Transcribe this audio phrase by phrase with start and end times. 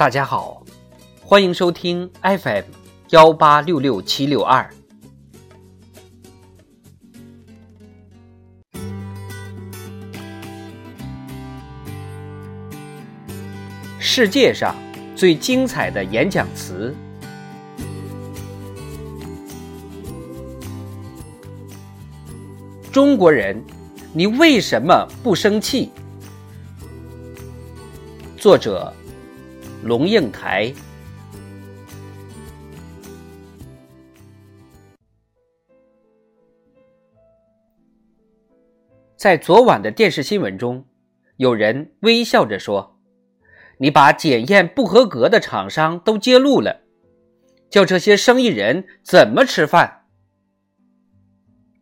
[0.00, 0.62] 大家好，
[1.20, 2.64] 欢迎收听 FM
[3.10, 4.66] 幺八六六七六二。
[13.98, 14.74] 世界上
[15.14, 16.94] 最精彩的演讲词。
[22.90, 23.62] 中国人，
[24.14, 25.90] 你为什么不生气？
[28.38, 28.90] 作者：
[29.82, 30.72] 龙应台。
[39.16, 40.84] 在昨晚的电视新闻中，
[41.36, 42.98] 有人微笑着说
[43.78, 46.82] ：“你把检验不合格的厂商都揭露了，
[47.70, 50.04] 叫这些生意人怎么吃饭？”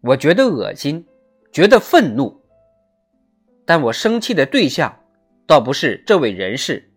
[0.02, 1.07] 我觉得恶心，
[1.52, 2.41] 觉得愤怒，
[3.65, 5.01] 但我生气的对象
[5.46, 6.88] 倒不是这位人士，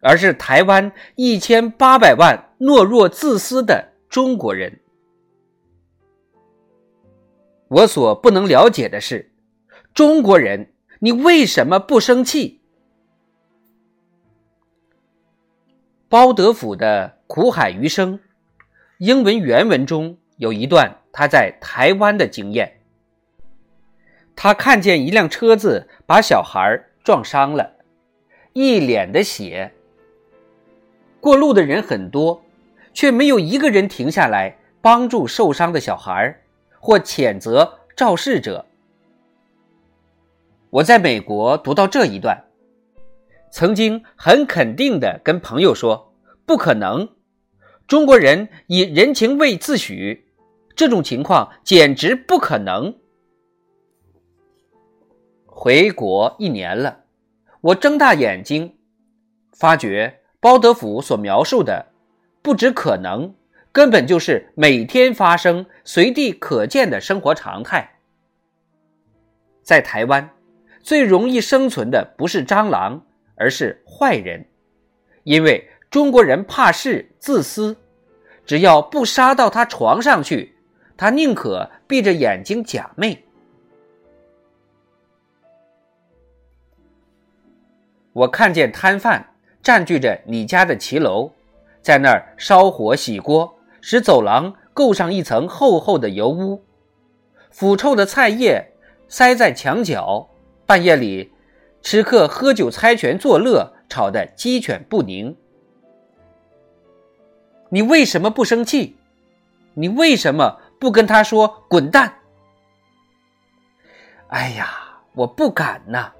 [0.00, 4.80] 而是台湾一千八百万懦弱自私的中国人。
[7.68, 9.32] 我所不能了解的是，
[9.94, 12.60] 中国人，你为什么不生气？
[16.08, 18.18] 包德甫的《苦海余生》，
[18.98, 20.96] 英文原文中有一段。
[21.12, 22.82] 他在台湾的经验，
[24.36, 27.78] 他看见一辆车子把小孩撞伤了，
[28.52, 29.72] 一脸的血。
[31.20, 32.42] 过路的人很多，
[32.94, 36.40] 却没有一个人停下来帮助受伤的小孩，
[36.78, 38.66] 或谴责肇事者。
[40.70, 42.44] 我在美国读到这一段，
[43.50, 46.12] 曾经很肯定的跟朋友说
[46.46, 47.08] ：“不可能，
[47.86, 50.22] 中国人以人情味自诩。”
[50.76, 52.96] 这种情况简直不可能。
[55.44, 57.00] 回国一年了，
[57.60, 58.78] 我睁大眼睛，
[59.52, 61.86] 发觉包德甫所描述的
[62.42, 63.34] 不止可能，
[63.70, 67.98] 根本就是每天发生、随地可见的生活常态。
[69.62, 70.30] 在台湾，
[70.82, 73.04] 最容易生存的不是蟑螂，
[73.36, 74.46] 而是坏人，
[75.24, 77.76] 因为中国人怕事、自私，
[78.46, 80.56] 只要不杀到他床上去。
[80.96, 83.18] 他宁可闭着眼睛假寐。
[88.12, 89.29] 我看见摊贩
[89.62, 91.30] 占据着你家的骑楼，
[91.82, 96.64] 在那儿烧火洗锅，使走廊垢上一层厚厚的油污。
[97.50, 98.72] 腐臭的菜叶
[99.08, 100.28] 塞在墙角，
[100.66, 101.32] 半夜里
[101.82, 105.36] 吃客喝酒猜拳作乐，吵得鸡犬不宁。
[107.68, 108.96] 你为什么不生气？
[109.74, 110.58] 你为什么？
[110.80, 112.14] 不跟他说滚蛋！
[114.28, 116.10] 哎呀，我不敢呐！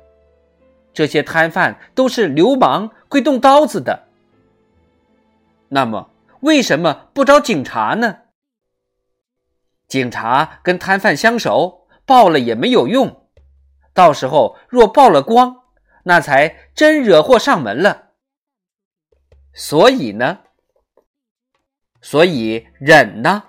[1.00, 4.06] 这些摊贩都是流氓，会动刀子的。
[5.68, 8.18] 那么，为什么不找警察呢？
[9.88, 13.26] 警察跟摊贩相熟，报了也没有用。
[13.94, 15.62] 到时候若曝了光，
[16.02, 18.10] 那才真惹祸上门了。
[19.54, 20.40] 所以呢？
[22.02, 23.44] 所以忍呢？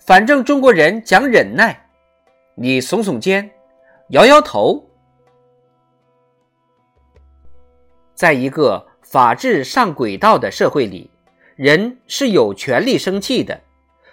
[0.00, 1.88] 反正中国人讲忍耐，
[2.56, 3.52] 你耸耸肩，
[4.08, 4.90] 摇摇头，
[8.14, 11.10] 在一个法治上轨道的社会里，
[11.56, 13.60] 人是有权利生气的。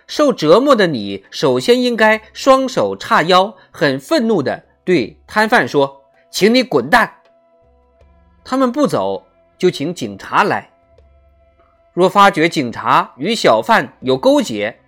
[0.08, 6.02] 受折磨的你，首先应该双手叉腰，很愤怒的对摊贩说
[6.32, 7.18] ：“请你滚蛋。”
[8.44, 9.28] 他们不走，
[9.58, 10.72] 就请警察来。
[11.94, 14.80] 若发觉警察与小贩有勾结，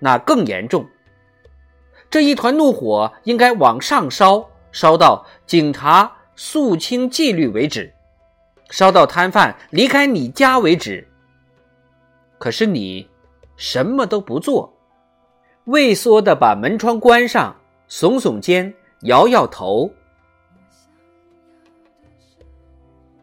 [0.00, 0.86] 那更严重。
[2.10, 7.91] 这一团怒火应该往上烧，烧到警察肃清纪律为止，
[8.72, 11.06] 烧到摊贩离开你家为止。
[12.38, 13.06] 可是你
[13.54, 14.72] 什么都不做，
[15.64, 17.54] 畏缩的把门窗关上，
[17.86, 19.90] 耸耸肩，摇摇头。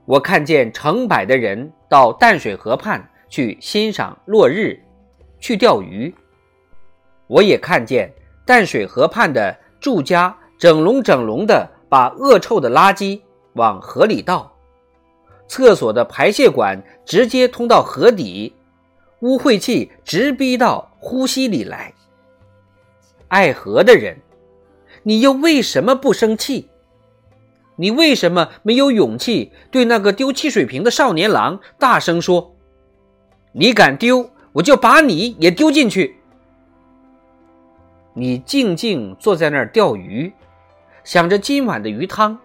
[0.05, 4.79] 我看见成百的人到淡水河畔去欣赏落日，
[5.39, 6.13] 去钓鱼。
[7.25, 8.13] 我也看见
[8.45, 13.19] 淡水河畔的住家整笼整笼的把恶臭的垃圾
[13.53, 14.55] 往河里倒，
[15.49, 18.53] 厕所的排泄管直接通到河底，
[19.21, 21.93] 污秽气直逼到呼吸里来。
[23.27, 24.17] 爱河的人，
[25.03, 26.69] 你又为什么不生气？
[27.75, 32.55] 你为什么没有勇气对那个丢汽水瓶的少年郎大声说
[33.53, 36.15] ：“你敢丢，我就把你也丢进去。”
[38.13, 40.31] 你静静坐在那儿钓鱼，
[41.03, 42.37] 想着今晚的鱼汤，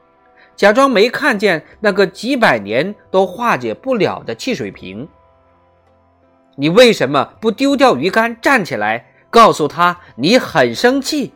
[0.56, 5.08] 假装没看见那个几百年都化解不了的汽水瓶。
[6.56, 11.32] 你为什么不丢掉鱼竿，站起来，告诉他你很生气？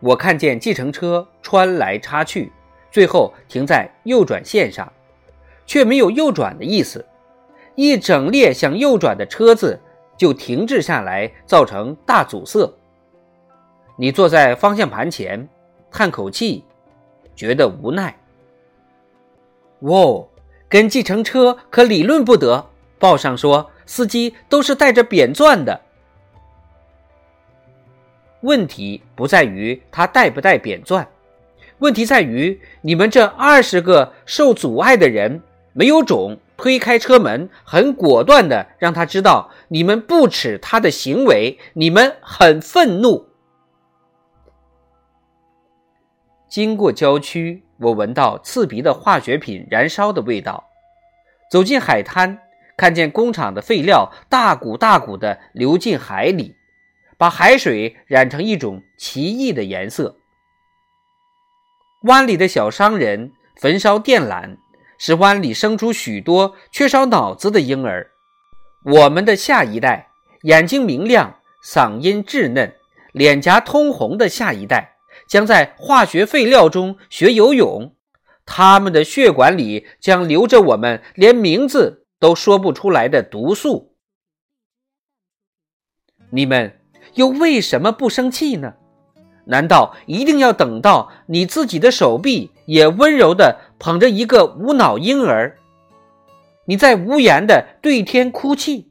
[0.00, 2.52] 我看见计程车穿来插去，
[2.90, 4.92] 最后停在右转线上，
[5.66, 7.04] 却没有右转的意思。
[7.74, 9.80] 一整列想右转的车子
[10.16, 12.77] 就停滞下来，造成大阻塞。
[14.00, 15.48] 你坐在方向盘前，
[15.90, 16.62] 叹口气，
[17.34, 18.16] 觉得无奈。
[19.80, 20.28] 哦，
[20.68, 22.64] 跟计程车可理论不得。
[23.00, 25.80] 报上说，司机都是带着扁钻的。
[28.42, 31.08] 问题不在于他带不带扁钻，
[31.78, 35.42] 问题在于你们这二十个受阻碍的人
[35.72, 43.27] 没有种，推开车门，很果断的让他知道你们不耻他的行为，你们很愤怒。
[46.48, 50.64] 经过郊区，我闻到刺鼻的化学品燃烧的味道。
[51.50, 52.38] 走进海滩，
[52.76, 56.54] 看见工厂的废料大股大股的流进海里。
[57.18, 60.14] 把海水染成一种奇异的颜色。
[62.02, 64.56] 湾里的小商人焚烧电缆，
[64.98, 68.08] 使湾里生出许多缺少脑子的婴儿。
[68.84, 70.06] 我们的下一代，
[70.42, 72.72] 眼睛明亮、嗓音稚嫩、
[73.10, 74.97] 脸颊通红的下一代，
[75.28, 77.94] 将在化学废料中学游泳。
[78.44, 83.94] 他们的血管里将流着我们连名字都说不出来的毒素。
[86.30, 86.74] 你们。
[87.14, 88.74] 又为什么不生气呢？
[89.46, 95.58] 难道一定要等到你自己的手臂也温柔地捧着一个无脑婴儿，
[96.66, 98.90] 你在无言地对天哭泣？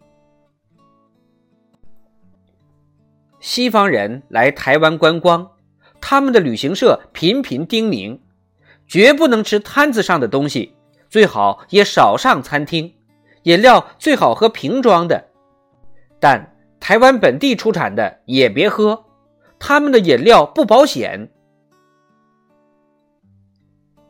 [3.39, 5.51] 西方人来台湾观光，
[6.01, 8.19] 他们的旅行社频频叮咛，
[8.87, 10.75] 绝不能吃摊子上的东西，
[11.09, 12.93] 最好也少上餐厅，
[13.43, 15.29] 饮料最好喝瓶装的，
[16.19, 16.53] 但。
[16.79, 19.05] 台湾本地出产的也别喝，
[19.57, 21.31] 他们的饮料不保险。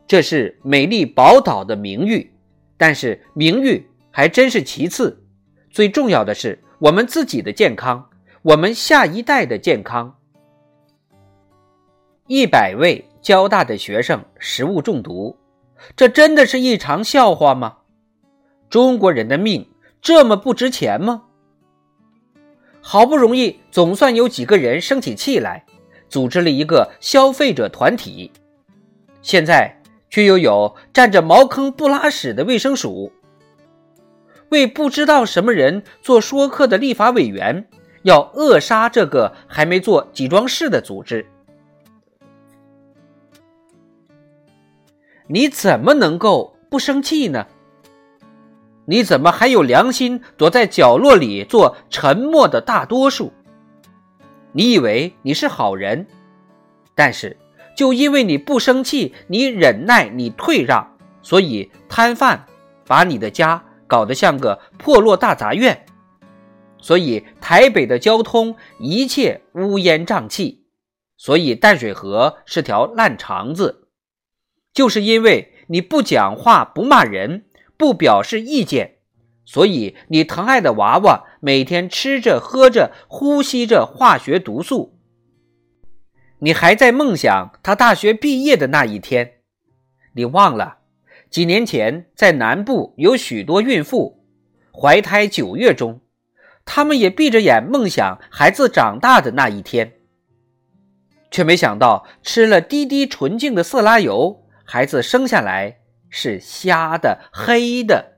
[0.06, 2.34] 这是美丽宝岛的名誉，
[2.76, 5.24] 但是名誉还真是其次，
[5.72, 8.10] 最重要的是我们自己的健康，
[8.42, 10.17] 我们下一代的健康。
[12.28, 15.38] 一百位交大的学生食物中毒，
[15.96, 17.78] 这真的是一场笑话吗？
[18.70, 19.70] 中国人的命
[20.02, 21.24] 这么不值钱吗？
[22.82, 25.66] 好不容易，总算有几个人生起气来，
[26.10, 28.34] 组织了一个消费者团体。
[29.22, 33.14] 现在却又有占着茅坑不拉屎的卫生署，
[34.50, 37.70] 为不知道什么人做说客的立法委员，
[38.04, 41.26] 要扼杀这个还没做几桩事的组织。
[45.28, 47.48] 你怎么能够不生气呢？
[48.86, 53.34] 你怎么还有良心躲在角落里做沉默的大多数？
[54.54, 56.08] 你以为你是好人，
[56.96, 57.36] 但是
[57.76, 62.46] 就因为你不生气，你忍耐，你退让，所以摊贩
[62.86, 65.86] 把你的家搞得像个破落大杂院，
[66.78, 70.64] 所以台北的交通一切乌烟瘴气，
[71.18, 73.87] 所以淡水河是条烂肠子，
[74.78, 77.46] 就是因为你不讲话，不骂人。
[77.78, 78.98] 不表示意见，
[79.44, 85.00] 所以你疼爱的娃娃每天吃着、喝着、呼吸着化学毒素。
[86.40, 89.42] 你还在梦想他大学毕业的那一天，
[90.14, 90.78] 你忘了
[91.32, 94.24] 几年前在南部有许多孕妇
[94.72, 96.02] 怀胎九月中，
[96.66, 99.94] 他们也闭着眼梦想孩子长大的那一天，
[101.32, 105.80] 却没想到吃了滴滴纯净的色拉油，孩子生下来。
[106.10, 108.14] 是瞎的、黑的。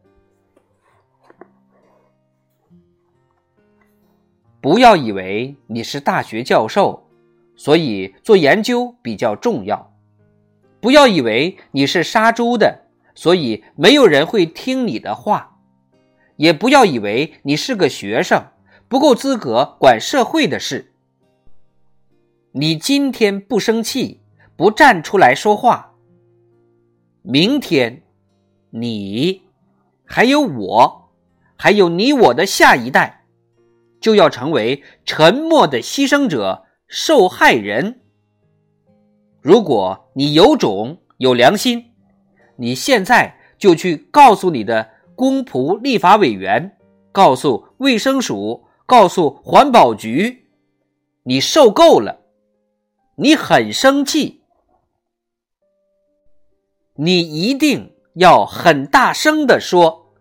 [4.61, 7.09] 不要以为你是大学教授，
[7.55, 9.91] 所以做研究比较重要；
[10.79, 15.57] 不要以为你是杀猪的，所以没有人会听你的话；
[16.35, 18.43] 也不要以为你是个学生，
[18.87, 20.93] 不够资格管社会的事。
[22.51, 24.21] 你今天不生气，
[24.55, 25.88] 不站出来说话。
[27.21, 28.03] 明天，
[28.69, 29.41] 你，
[30.05, 31.09] 还有我，
[31.55, 33.25] 还有你我的下一代，
[33.99, 37.99] 就要成为沉默的牺牲者、受害人。
[39.41, 41.91] 如果你有种、有良心，
[42.55, 46.77] 你现在就去告诉你的公仆立法委员，
[47.11, 50.47] 告诉卫生署，告诉环保局，
[51.23, 52.21] 你受够了，
[53.17, 54.38] 你很生气，
[57.01, 60.13] 你一定要很大声的说。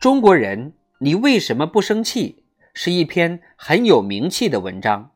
[0.00, 2.46] 中国人，你为什么不生气？
[2.72, 5.10] 是一篇很有名气的文章，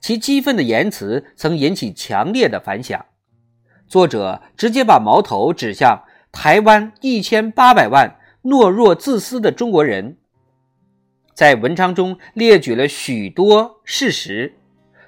[0.00, 3.06] 其激愤的言辞曾引起强烈的反响。
[3.86, 10.16] 作者直接把矛头指向台湾一千八百万懦弱自私的中国人，
[11.34, 14.52] 在文章中列举了许多事实。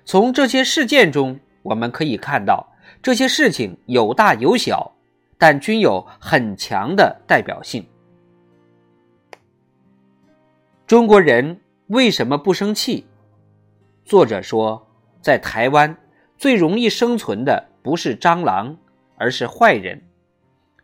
[0.05, 2.69] 从这些事件中，我们可以看到，
[3.03, 4.93] 这些事情有大有小，
[5.39, 7.85] 但均有很强的代表性。
[10.87, 13.07] 中国人为什么不生气？
[14.05, 14.87] 作者说，
[15.23, 15.97] 在台湾
[16.37, 18.77] 最容易生存的不是蟑螂，
[19.17, 20.01] 而是坏人，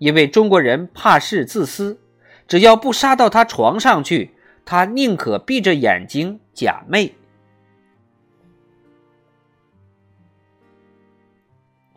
[0.01, 2.01] 因为中国人怕事自私，
[2.49, 4.31] 只要不杀到他床上去，
[4.65, 7.13] 他宁可闭着眼睛假寐。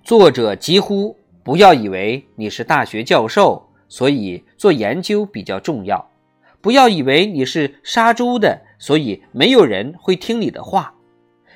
[0.03, 6.12] 作者几乎不要以为你是大学教授，所以做研究比较重要。
[6.60, 10.93] 不要以为你是杀猪的，所以没有人会听你的话；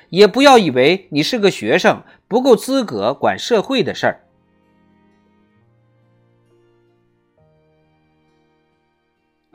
[0.08, 4.24] 也不要以为你是个学生，不够资格管社会的事儿。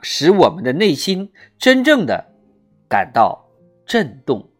[0.04, 2.32] 使我们的内心真正的
[2.88, 3.48] 感到
[3.86, 4.53] 震动。